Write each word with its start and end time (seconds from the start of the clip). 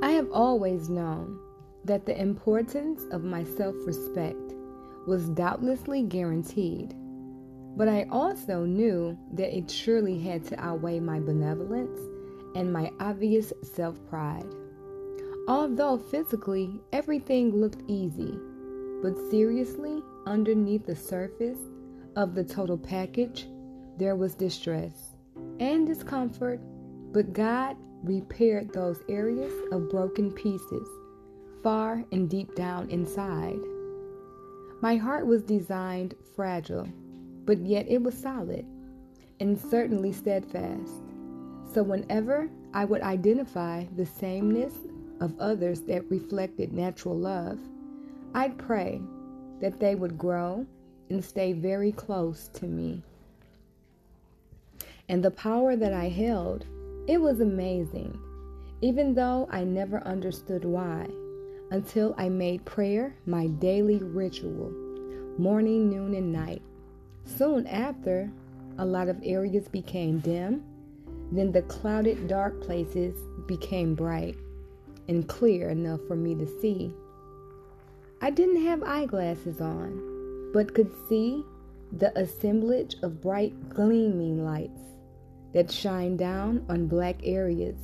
I 0.00 0.12
have 0.12 0.30
always 0.30 0.88
known 0.88 1.40
that 1.84 2.06
the 2.06 2.20
importance 2.20 3.02
of 3.10 3.24
my 3.24 3.42
self 3.42 3.74
respect 3.84 4.54
was 5.08 5.28
doubtlessly 5.30 6.02
guaranteed, 6.02 6.94
but 7.76 7.88
I 7.88 8.06
also 8.10 8.64
knew 8.64 9.18
that 9.32 9.56
it 9.56 9.68
surely 9.68 10.20
had 10.20 10.44
to 10.46 10.60
outweigh 10.60 11.00
my 11.00 11.18
benevolence 11.18 11.98
and 12.54 12.72
my 12.72 12.92
obvious 13.00 13.52
self 13.62 13.98
pride. 14.08 14.46
Although 15.48 15.98
physically 15.98 16.80
everything 16.92 17.56
looked 17.56 17.82
easy, 17.88 18.38
but 19.02 19.18
seriously, 19.30 20.00
underneath 20.26 20.86
the 20.86 20.94
surface 20.94 21.58
of 22.14 22.36
the 22.36 22.44
total 22.44 22.78
package, 22.78 23.48
there 23.96 24.14
was 24.14 24.34
distress 24.34 25.16
and 25.58 25.88
discomfort, 25.88 26.60
but 27.12 27.32
God 27.32 27.76
repaired 28.02 28.72
those 28.72 29.02
areas 29.08 29.52
of 29.72 29.90
broken 29.90 30.32
pieces 30.32 30.88
far 31.62 32.04
and 32.12 32.30
deep 32.30 32.54
down 32.54 32.88
inside. 32.90 33.58
My 34.80 34.96
heart 34.96 35.26
was 35.26 35.42
designed 35.42 36.14
fragile, 36.36 36.88
but 37.44 37.58
yet 37.58 37.86
it 37.88 38.02
was 38.02 38.16
solid 38.16 38.64
and 39.40 39.58
certainly 39.58 40.12
steadfast. 40.12 41.02
So 41.72 41.82
whenever 41.82 42.48
I 42.72 42.84
would 42.84 43.02
identify 43.02 43.84
the 43.96 44.06
sameness 44.06 44.72
of 45.20 45.38
others 45.40 45.80
that 45.82 46.10
reflected 46.10 46.72
natural 46.72 47.16
love, 47.16 47.58
I'd 48.34 48.56
pray 48.58 49.00
that 49.60 49.80
they 49.80 49.94
would 49.94 50.16
grow 50.16 50.64
and 51.10 51.24
stay 51.24 51.52
very 51.52 51.92
close 51.92 52.48
to 52.54 52.66
me. 52.66 53.02
And 55.08 55.24
the 55.24 55.30
power 55.30 55.74
that 55.74 55.92
I 55.92 56.08
held 56.08 56.66
it 57.08 57.18
was 57.18 57.40
amazing, 57.40 58.20
even 58.82 59.14
though 59.14 59.48
I 59.50 59.64
never 59.64 60.06
understood 60.06 60.62
why, 60.62 61.08
until 61.70 62.14
I 62.18 62.28
made 62.28 62.66
prayer 62.66 63.16
my 63.24 63.46
daily 63.46 63.96
ritual, 63.96 64.70
morning, 65.38 65.88
noon, 65.88 66.14
and 66.14 66.30
night. 66.30 66.60
Soon 67.24 67.66
after, 67.66 68.30
a 68.76 68.84
lot 68.84 69.08
of 69.08 69.18
areas 69.24 69.68
became 69.68 70.18
dim, 70.18 70.62
then 71.32 71.50
the 71.50 71.62
clouded 71.62 72.28
dark 72.28 72.60
places 72.60 73.14
became 73.46 73.94
bright 73.94 74.36
and 75.08 75.26
clear 75.26 75.70
enough 75.70 76.00
for 76.06 76.14
me 76.14 76.34
to 76.34 76.60
see. 76.60 76.92
I 78.20 78.28
didn't 78.28 78.66
have 78.66 78.82
eyeglasses 78.82 79.62
on, 79.62 80.50
but 80.52 80.74
could 80.74 80.92
see 81.08 81.42
the 81.90 82.16
assemblage 82.18 82.96
of 83.02 83.22
bright 83.22 83.70
gleaming 83.70 84.44
lights 84.44 84.97
that 85.52 85.70
shine 85.70 86.16
down 86.16 86.64
on 86.68 86.86
black 86.86 87.16
areas 87.22 87.76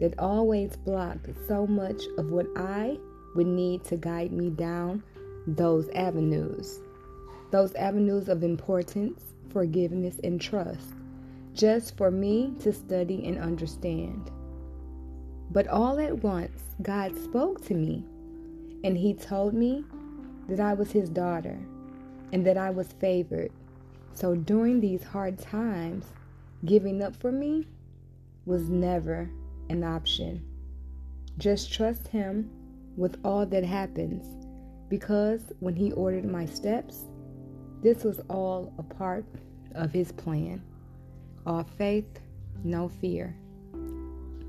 that 0.00 0.18
always 0.18 0.76
blocked 0.76 1.28
so 1.46 1.66
much 1.66 2.02
of 2.16 2.30
what 2.30 2.46
I 2.56 2.98
would 3.34 3.46
need 3.46 3.84
to 3.84 3.96
guide 3.96 4.32
me 4.32 4.50
down 4.50 5.02
those 5.46 5.88
avenues. 5.90 6.80
Those 7.50 7.74
avenues 7.74 8.28
of 8.28 8.42
importance, 8.42 9.34
forgiveness, 9.50 10.20
and 10.24 10.40
trust, 10.40 10.94
just 11.52 11.96
for 11.96 12.10
me 12.10 12.54
to 12.60 12.72
study 12.72 13.26
and 13.26 13.38
understand. 13.38 14.30
But 15.50 15.66
all 15.66 15.98
at 15.98 16.22
once, 16.22 16.62
God 16.80 17.16
spoke 17.22 17.64
to 17.66 17.74
me, 17.74 18.04
and 18.84 18.96
He 18.96 19.14
told 19.14 19.52
me 19.52 19.84
that 20.48 20.60
I 20.60 20.74
was 20.74 20.92
His 20.92 21.10
daughter 21.10 21.58
and 22.32 22.46
that 22.46 22.56
I 22.56 22.70
was 22.70 22.92
favored. 23.00 23.50
So 24.14 24.34
during 24.34 24.80
these 24.80 25.02
hard 25.02 25.38
times, 25.38 26.06
Giving 26.64 27.02
up 27.02 27.16
for 27.16 27.32
me 27.32 27.66
was 28.44 28.68
never 28.68 29.30
an 29.70 29.82
option. 29.82 30.44
Just 31.38 31.72
trust 31.72 32.08
Him 32.08 32.50
with 32.96 33.18
all 33.24 33.46
that 33.46 33.64
happens 33.64 34.26
because 34.88 35.40
when 35.60 35.74
He 35.74 35.92
ordered 35.92 36.26
my 36.26 36.44
steps, 36.44 37.04
this 37.82 38.04
was 38.04 38.20
all 38.28 38.74
a 38.78 38.82
part 38.82 39.24
of 39.74 39.90
His 39.90 40.12
plan. 40.12 40.62
All 41.46 41.64
faith, 41.64 42.20
no 42.62 42.88
fear. 42.88 43.34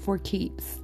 For 0.00 0.18
keeps. 0.18 0.81